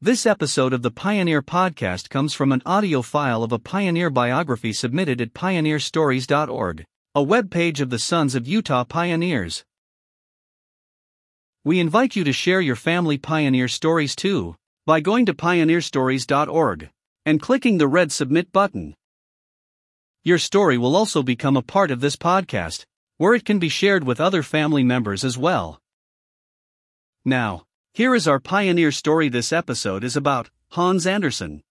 This 0.00 0.26
episode 0.26 0.72
of 0.72 0.82
the 0.82 0.92
Pioneer 0.92 1.42
Podcast 1.42 2.08
comes 2.08 2.32
from 2.32 2.52
an 2.52 2.62
audio 2.64 3.02
file 3.02 3.42
of 3.42 3.50
a 3.50 3.58
pioneer 3.58 4.10
biography 4.10 4.72
submitted 4.72 5.20
at 5.20 5.34
pioneerstories.org, 5.34 6.84
a 7.16 7.24
webpage 7.24 7.80
of 7.80 7.90
the 7.90 7.98
Sons 7.98 8.36
of 8.36 8.46
Utah 8.46 8.84
Pioneers. 8.84 9.64
We 11.64 11.80
invite 11.80 12.14
you 12.14 12.22
to 12.22 12.32
share 12.32 12.60
your 12.60 12.76
family 12.76 13.18
pioneer 13.18 13.66
stories 13.66 14.14
too 14.14 14.54
by 14.86 15.00
going 15.00 15.26
to 15.26 15.34
pioneerstories.org 15.34 16.90
and 17.26 17.42
clicking 17.42 17.78
the 17.78 17.88
red 17.88 18.12
submit 18.12 18.52
button. 18.52 18.94
Your 20.22 20.38
story 20.38 20.78
will 20.78 20.94
also 20.94 21.24
become 21.24 21.56
a 21.56 21.62
part 21.62 21.90
of 21.90 22.00
this 22.00 22.14
podcast, 22.14 22.84
where 23.16 23.34
it 23.34 23.44
can 23.44 23.58
be 23.58 23.68
shared 23.68 24.04
with 24.04 24.20
other 24.20 24.44
family 24.44 24.84
members 24.84 25.24
as 25.24 25.36
well. 25.36 25.80
Now, 27.24 27.64
here 27.98 28.14
is 28.14 28.28
our 28.28 28.38
pioneer 28.38 28.92
story. 28.92 29.28
This 29.28 29.52
episode 29.52 30.04
is 30.04 30.14
about 30.14 30.50
Hans 30.70 31.04
Anderson. 31.04 31.64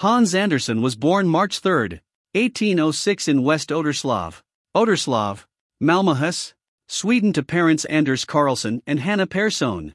Hans 0.00 0.34
Anderson 0.34 0.82
was 0.82 0.96
born 0.96 1.28
March 1.28 1.60
3, 1.60 2.00
1806 2.34 3.28
in 3.28 3.44
West 3.44 3.68
Oderslav, 3.68 4.42
Oderslav, 4.74 5.44
Malmöhus, 5.80 6.54
Sweden 6.88 7.32
to 7.34 7.44
parents 7.44 7.84
Anders 7.84 8.24
Carlson 8.24 8.82
and 8.88 8.98
Hanna 8.98 9.28
Persson. 9.28 9.94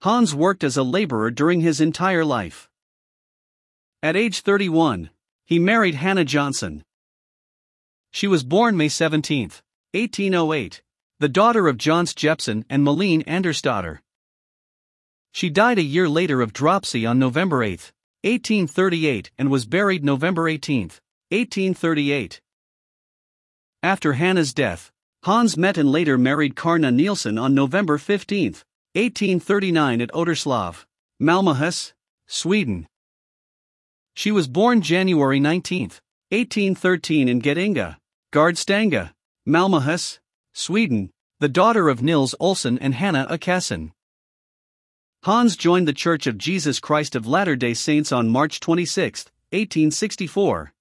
Hans 0.00 0.34
worked 0.34 0.64
as 0.64 0.78
a 0.78 0.82
laborer 0.82 1.30
during 1.30 1.60
his 1.60 1.78
entire 1.78 2.24
life. 2.24 2.70
At 4.02 4.16
age 4.16 4.40
31, 4.40 5.10
he 5.44 5.58
married 5.58 5.96
Hannah 5.96 6.24
Johnson. 6.24 6.82
She 8.10 8.26
was 8.26 8.42
born 8.42 8.74
May 8.78 8.88
17, 8.88 9.50
1808, 9.92 10.80
the 11.18 11.28
daughter 11.28 11.68
of 11.68 11.76
Johns 11.76 12.14
Jepson 12.14 12.64
and 12.70 12.82
Malene 12.82 13.22
Andersdotter. 13.26 13.98
She 15.32 15.50
died 15.50 15.78
a 15.78 15.82
year 15.82 16.08
later 16.08 16.42
of 16.42 16.52
dropsy 16.52 17.06
on 17.06 17.18
November 17.18 17.62
8, 17.62 17.92
1838, 18.22 19.30
and 19.38 19.50
was 19.50 19.66
buried 19.66 20.04
November 20.04 20.48
18, 20.48 20.90
1838. 21.30 22.40
After 23.82 24.12
Hannah's 24.14 24.52
death, 24.52 24.90
Hans 25.24 25.56
met 25.56 25.78
and 25.78 25.90
later 25.90 26.18
married 26.18 26.56
Karna 26.56 26.90
Nielsen 26.90 27.38
on 27.38 27.54
November 27.54 27.98
15, 27.98 28.52
1839, 28.94 30.00
at 30.00 30.10
Oderslav, 30.12 30.84
Malmöhus, 31.22 31.92
Sweden. 32.26 32.86
She 34.14 34.32
was 34.32 34.48
born 34.48 34.82
January 34.82 35.38
19, 35.38 35.90
1813, 36.30 37.28
in 37.28 37.40
Getinge, 37.40 37.96
Gardstanga, 38.32 39.12
Malmöhus, 39.48 40.18
Sweden, 40.52 41.10
the 41.38 41.48
daughter 41.48 41.88
of 41.88 42.02
Nils 42.02 42.34
Olsson 42.40 42.76
and 42.80 42.94
Hannah 42.94 43.26
Akesson. 43.30 43.92
Hans 45.24 45.54
joined 45.54 45.86
the 45.86 45.92
Church 45.92 46.26
of 46.26 46.38
Jesus 46.38 46.80
Christ 46.80 47.14
of 47.14 47.26
Latter 47.26 47.54
day 47.54 47.74
Saints 47.74 48.10
on 48.10 48.30
March 48.30 48.58
26, 48.58 49.26
1864. 49.50 50.72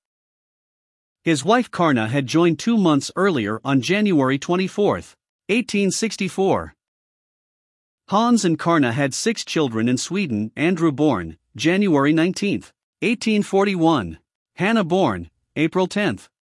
His 1.26 1.44
wife 1.44 1.70
Karna 1.70 2.08
had 2.08 2.26
joined 2.26 2.58
two 2.58 2.78
months 2.78 3.12
earlier 3.18 3.60
on 3.66 3.82
January 3.82 4.40
24, 4.40 4.94
1864. 4.94 6.74
Hans 8.08 8.46
and 8.46 8.58
Karna 8.58 8.94
had 8.94 9.14
six 9.14 9.44
children 9.44 9.90
in 9.90 9.98
Sweden 9.98 10.54
Andrew 10.56 10.94
born, 10.94 11.38
January 11.58 12.14
19, 12.14 12.62
1841, 13.02 14.20
Hannah 14.56 14.86
born, 14.86 15.30
April 15.58 15.86
10, 15.86 16.06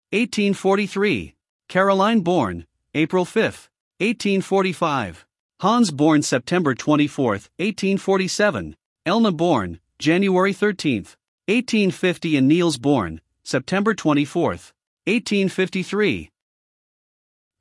1843, 0.10 1.36
Caroline 1.70 2.22
born, 2.22 2.66
April 2.96 3.24
5, 3.24 3.70
1845. 4.00 5.28
Hans 5.60 5.92
born 5.92 6.22
September 6.22 6.76
24, 6.76 7.32
1847, 7.32 8.76
Elna 9.06 9.36
born 9.36 9.80
January 10.00 10.54
13, 10.54 11.04
1850 11.48 12.38
and 12.38 12.48
Niels 12.48 12.78
born 12.78 13.22
September 13.44 13.94
24, 13.94 14.50
1853. 14.50 16.30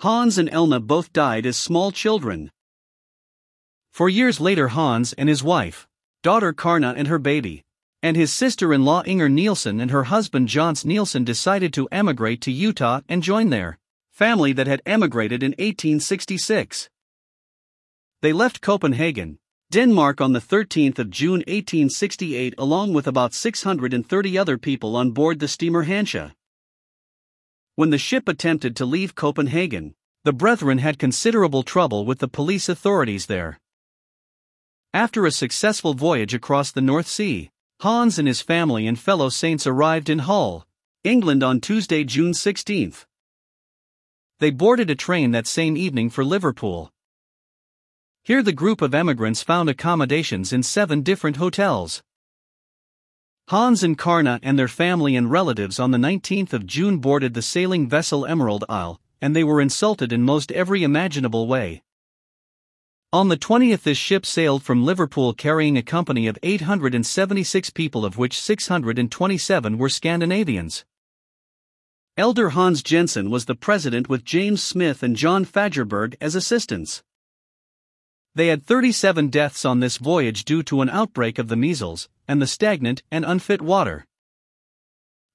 Hans 0.00 0.38
and 0.38 0.50
Elna 0.50 0.84
both 0.84 1.12
died 1.12 1.46
as 1.46 1.56
small 1.56 1.92
children. 1.92 2.50
Four 3.92 4.08
years 4.08 4.40
later 4.40 4.68
Hans 4.68 5.12
and 5.12 5.28
his 5.28 5.42
wife, 5.42 5.86
daughter 6.22 6.52
Karna 6.52 6.94
and 6.96 7.08
her 7.08 7.18
baby, 7.18 7.62
and 8.02 8.16
his 8.16 8.32
sister-in-law 8.32 9.02
Inger 9.04 9.28
Nielsen 9.28 9.80
and 9.80 9.90
her 9.90 10.04
husband 10.04 10.48
Johns 10.48 10.84
Nielsen 10.84 11.24
decided 11.24 11.72
to 11.74 11.88
emigrate 11.92 12.40
to 12.42 12.50
Utah 12.50 13.00
and 13.08 13.22
join 13.22 13.50
their 13.50 13.78
family 14.10 14.52
that 14.52 14.66
had 14.66 14.82
emigrated 14.86 15.42
in 15.42 15.52
1866. 15.52 16.88
They 18.22 18.32
left 18.32 18.60
Copenhagen, 18.60 19.40
Denmark 19.72 20.20
on 20.20 20.32
the 20.32 20.38
13th 20.38 21.00
of 21.00 21.10
June 21.10 21.40
1868 21.40 22.54
along 22.56 22.92
with 22.92 23.08
about 23.08 23.34
630 23.34 24.38
other 24.38 24.56
people 24.56 24.94
on 24.94 25.10
board 25.10 25.40
the 25.40 25.48
steamer 25.48 25.82
Hansa. 25.82 26.32
When 27.74 27.90
the 27.90 27.98
ship 27.98 28.28
attempted 28.28 28.76
to 28.76 28.86
leave 28.86 29.16
Copenhagen, 29.16 29.96
the 30.22 30.32
brethren 30.32 30.78
had 30.78 31.00
considerable 31.00 31.64
trouble 31.64 32.06
with 32.06 32.20
the 32.20 32.28
police 32.28 32.68
authorities 32.68 33.26
there. 33.26 33.58
After 34.94 35.26
a 35.26 35.32
successful 35.32 35.94
voyage 35.94 36.32
across 36.32 36.70
the 36.70 36.80
North 36.80 37.08
Sea, 37.08 37.50
Hans 37.80 38.20
and 38.20 38.28
his 38.28 38.40
family 38.40 38.86
and 38.86 38.96
fellow 38.96 39.30
saints 39.30 39.66
arrived 39.66 40.08
in 40.08 40.20
Hull, 40.20 40.64
England 41.02 41.42
on 41.42 41.60
Tuesday, 41.60 42.04
June 42.04 42.34
16. 42.34 42.94
They 44.38 44.50
boarded 44.50 44.90
a 44.90 44.94
train 44.94 45.32
that 45.32 45.48
same 45.48 45.76
evening 45.76 46.08
for 46.08 46.24
Liverpool. 46.24 46.92
Here 48.24 48.40
the 48.40 48.52
group 48.52 48.82
of 48.82 48.94
emigrants 48.94 49.42
found 49.42 49.68
accommodations 49.68 50.52
in 50.52 50.62
seven 50.62 51.02
different 51.02 51.38
hotels. 51.38 52.04
Hans 53.48 53.82
and 53.82 53.98
Karna 53.98 54.38
and 54.44 54.56
their 54.56 54.68
family 54.68 55.16
and 55.16 55.28
relatives 55.28 55.80
on 55.80 55.90
the 55.90 55.98
19th 55.98 56.52
of 56.52 56.64
June 56.64 56.98
boarded 56.98 57.34
the 57.34 57.42
sailing 57.42 57.88
vessel 57.88 58.24
Emerald 58.24 58.64
Isle, 58.68 59.00
and 59.20 59.34
they 59.34 59.42
were 59.42 59.60
insulted 59.60 60.12
in 60.12 60.22
most 60.22 60.52
every 60.52 60.84
imaginable 60.84 61.48
way. 61.48 61.82
On 63.12 63.28
the 63.28 63.36
20th, 63.36 63.82
this 63.82 63.98
ship 63.98 64.24
sailed 64.24 64.62
from 64.62 64.84
Liverpool 64.84 65.34
carrying 65.34 65.76
a 65.76 65.82
company 65.82 66.28
of 66.28 66.38
876 66.44 67.70
people, 67.70 68.04
of 68.04 68.18
which 68.18 68.40
627 68.40 69.78
were 69.78 69.88
Scandinavians. 69.88 70.84
Elder 72.16 72.50
Hans 72.50 72.84
Jensen 72.84 73.30
was 73.30 73.46
the 73.46 73.56
president 73.56 74.08
with 74.08 74.24
James 74.24 74.62
Smith 74.62 75.02
and 75.02 75.16
John 75.16 75.44
Fagerberg 75.44 76.14
as 76.20 76.36
assistants. 76.36 77.02
They 78.34 78.46
had 78.46 78.64
37 78.64 79.28
deaths 79.28 79.64
on 79.66 79.80
this 79.80 79.98
voyage 79.98 80.44
due 80.44 80.62
to 80.62 80.80
an 80.80 80.88
outbreak 80.88 81.38
of 81.38 81.48
the 81.48 81.56
measles 81.56 82.08
and 82.26 82.40
the 82.40 82.46
stagnant 82.46 83.02
and 83.10 83.26
unfit 83.26 83.60
water. 83.60 84.06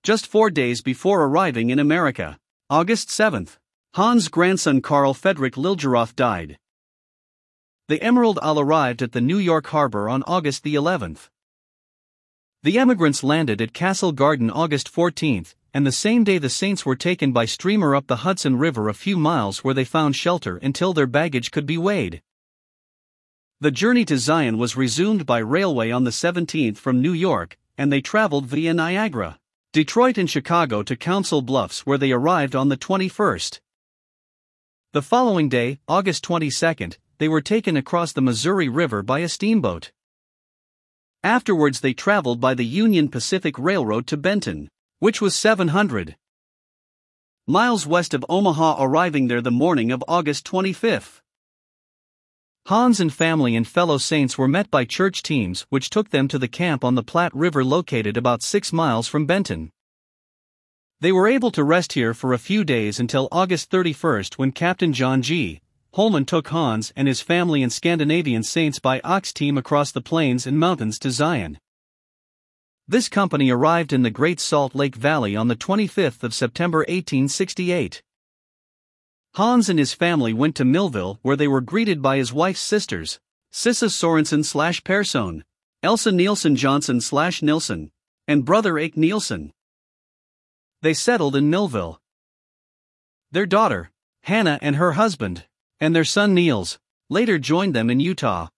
Just 0.01 0.25
four 0.25 0.49
days 0.49 0.81
before 0.81 1.23
arriving 1.23 1.69
in 1.69 1.77
America, 1.77 2.39
August 2.69 3.09
7th, 3.09 3.57
Hans' 3.93 4.29
grandson 4.29 4.81
Carl 4.81 5.13
Frederick 5.13 5.55
Liljeroth 5.55 6.15
died. 6.15 6.57
The 7.87 8.01
Emerald 8.01 8.39
Isle 8.41 8.59
arrived 8.59 9.01
at 9.01 9.11
the 9.11 9.21
New 9.21 9.37
York 9.37 9.67
harbor 9.67 10.09
on 10.09 10.23
August 10.23 10.63
the 10.63 10.75
11th. 10.75 11.29
The 12.63 12.79
emigrants 12.79 13.23
landed 13.23 13.61
at 13.61 13.73
Castle 13.73 14.11
Garden 14.11 14.49
August 14.49 14.91
14th, 14.91 15.53
and 15.73 15.85
the 15.85 15.91
same 15.91 16.23
day 16.23 16.39
the 16.39 16.49
Saints 16.49 16.85
were 16.85 16.95
taken 16.95 17.31
by 17.31 17.45
steamer 17.45 17.95
up 17.95 18.07
the 18.07 18.17
Hudson 18.17 18.57
River 18.57 18.89
a 18.89 18.95
few 18.95 19.17
miles 19.17 19.63
where 19.63 19.75
they 19.75 19.85
found 19.85 20.15
shelter 20.15 20.57
until 20.57 20.93
their 20.93 21.05
baggage 21.05 21.51
could 21.51 21.67
be 21.67 21.77
weighed. 21.77 22.23
The 23.59 23.71
journey 23.71 24.05
to 24.05 24.19
Zion 24.19 24.59
was 24.59 24.77
resumed 24.77 25.25
by 25.25 25.39
railway 25.39 25.89
on 25.89 26.03
the 26.03 26.11
17th 26.11 26.77
from 26.77 27.01
New 27.01 27.11
York, 27.11 27.57
and 27.75 27.91
they 27.91 28.01
traveled 28.01 28.45
via 28.45 28.71
Niagara, 28.71 29.39
Detroit, 29.73 30.19
and 30.19 30.29
Chicago 30.29 30.83
to 30.83 30.95
Council 30.95 31.41
Bluffs, 31.41 31.83
where 31.83 31.97
they 31.97 32.11
arrived 32.11 32.55
on 32.55 32.69
the 32.69 32.77
21st. 32.77 33.59
The 34.93 35.01
following 35.01 35.49
day, 35.49 35.79
August 35.87 36.23
22nd, 36.23 36.97
they 37.17 37.27
were 37.27 37.41
taken 37.41 37.75
across 37.75 38.13
the 38.13 38.21
Missouri 38.21 38.69
River 38.69 39.01
by 39.01 39.19
a 39.19 39.27
steamboat. 39.27 39.91
Afterwards, 41.23 41.79
they 41.79 41.93
traveled 41.93 42.39
by 42.39 42.53
the 42.53 42.63
Union 42.63 43.09
Pacific 43.09 43.57
Railroad 43.57 44.05
to 44.05 44.17
Benton, 44.17 44.69
which 44.99 45.19
was 45.19 45.35
700 45.35 46.15
miles 47.47 47.87
west 47.87 48.13
of 48.13 48.23
Omaha, 48.29 48.75
arriving 48.79 49.27
there 49.27 49.41
the 49.41 49.49
morning 49.49 49.91
of 49.91 50.03
August 50.07 50.45
25th. 50.45 51.21
Hans 52.67 52.99
and 52.99 53.13
family 53.13 53.55
and 53.55 53.65
fellow 53.65 53.97
saints 53.97 54.37
were 54.37 54.45
met 54.45 54.69
by 54.69 54.83
church 54.83 55.23
teams 55.23 55.65
which 55.69 55.89
took 55.89 56.09
them 56.09 56.27
to 56.27 56.37
the 56.37 56.49
camp 56.49 56.83
on 56.83 56.95
the 56.95 57.01
Platte 57.01 57.33
River 57.33 57.63
located 57.63 58.17
about 58.17 58.43
six 58.43 58.73
miles 58.73 59.07
from 59.07 59.25
Benton. 59.25 59.71
They 60.99 61.13
were 61.13 61.29
able 61.29 61.49
to 61.51 61.63
rest 61.63 61.93
here 61.93 62.13
for 62.13 62.33
a 62.33 62.37
few 62.37 62.65
days 62.65 62.99
until 62.99 63.29
August 63.31 63.71
31st 63.71 64.33
when 64.33 64.51
Captain 64.51 64.91
John 64.91 65.21
G. 65.21 65.61
Holman 65.93 66.25
took 66.25 66.49
Hans 66.49 66.91
and 66.93 67.07
his 67.07 67.21
family 67.21 67.63
and 67.63 67.71
Scandinavian 67.71 68.43
saints 68.43 68.79
by 68.79 68.99
ox 69.01 69.31
team 69.31 69.57
across 69.57 69.93
the 69.93 70.01
plains 70.01 70.45
and 70.45 70.59
mountains 70.59 70.99
to 70.99 71.09
Zion. 71.09 71.59
This 72.85 73.07
company 73.07 73.49
arrived 73.49 73.93
in 73.93 74.01
the 74.01 74.09
Great 74.09 74.41
Salt 74.41 74.75
Lake 74.75 74.97
Valley 74.97 75.37
on 75.37 75.47
the 75.47 75.55
25th 75.55 76.21
of 76.21 76.33
September 76.33 76.79
1868. 76.79 78.03
Hans 79.35 79.69
and 79.69 79.77
his 79.77 79.93
family 79.93 80.33
went 80.33 80.55
to 80.55 80.65
Millville 80.65 81.19
where 81.21 81.35
they 81.35 81.47
were 81.47 81.61
greeted 81.61 82.01
by 82.01 82.17
his 82.17 82.33
wife's 82.33 82.59
sisters, 82.61 83.19
Sissa 83.51 83.89
Sorensen 83.89 84.43
slash 84.43 84.83
Persson, 84.83 85.43
Elsa 85.83 86.11
Nielsen 86.11 86.55
Johnson 86.55 87.01
slash 87.01 87.41
Nilsson, 87.41 87.91
and 88.27 88.45
brother 88.45 88.77
Ake 88.77 88.97
Nielsen. 88.97 89.53
They 90.81 90.93
settled 90.93 91.35
in 91.35 91.49
Millville. 91.49 92.01
Their 93.31 93.45
daughter, 93.45 93.91
Hannah, 94.23 94.59
and 94.61 94.75
her 94.75 94.93
husband, 94.93 95.45
and 95.79 95.95
their 95.95 96.03
son 96.03 96.33
Niels, 96.33 96.79
later 97.09 97.37
joined 97.39 97.73
them 97.73 97.89
in 97.89 97.99
Utah. 97.99 98.49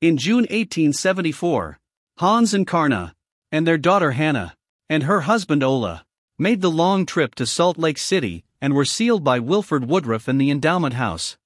In 0.00 0.16
June 0.16 0.42
1874, 0.42 1.78
Hans 2.18 2.54
and 2.54 2.66
Karna, 2.66 3.14
and 3.50 3.66
their 3.66 3.78
daughter 3.78 4.12
Hannah, 4.12 4.54
and 4.88 5.02
her 5.04 5.22
husband 5.22 5.62
Ola, 5.62 6.04
made 6.38 6.60
the 6.60 6.70
long 6.70 7.04
trip 7.04 7.34
to 7.34 7.46
Salt 7.46 7.78
Lake 7.78 7.98
City 7.98 8.44
and 8.60 8.74
were 8.74 8.84
sealed 8.84 9.24
by 9.24 9.38
Wilford 9.38 9.88
Woodruff 9.88 10.28
in 10.28 10.38
the 10.38 10.50
endowment 10.50 10.94
house. 10.94 11.36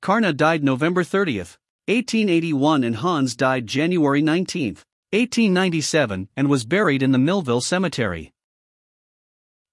Karna 0.00 0.32
died 0.32 0.64
November 0.64 1.04
30, 1.04 1.38
1881, 1.38 2.84
and 2.84 2.96
Hans 2.96 3.34
died 3.34 3.66
January 3.66 4.22
19, 4.22 4.76
1897, 5.12 6.28
and 6.36 6.48
was 6.48 6.64
buried 6.64 7.02
in 7.02 7.12
the 7.12 7.18
Millville 7.18 7.60
Cemetery. 7.60 8.32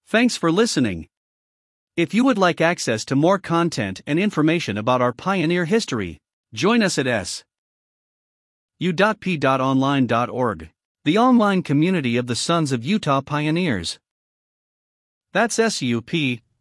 Thanks 0.06 0.36
for 0.36 0.50
listening. 0.50 1.08
If 1.96 2.14
you 2.14 2.24
would 2.24 2.38
like 2.38 2.60
access 2.60 3.04
to 3.06 3.16
more 3.16 3.38
content 3.38 4.00
and 4.06 4.18
information 4.18 4.78
about 4.78 5.02
our 5.02 5.12
pioneer 5.12 5.64
history, 5.64 6.18
join 6.52 6.82
us 6.82 6.98
at 6.98 7.06
s 7.06 7.44
u.p.online.org, 8.80 10.70
the 11.04 11.18
online 11.18 11.62
community 11.62 12.16
of 12.16 12.26
the 12.28 12.36
Sons 12.36 12.70
of 12.70 12.84
Utah 12.84 13.20
Pioneers. 13.20 13.98
That's 15.38 15.54
sup 15.54 16.10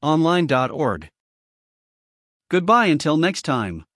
online.org. 0.04 1.10
Goodbye 2.52 2.86
until 2.86 3.18
next 3.18 3.42
time. 3.42 3.87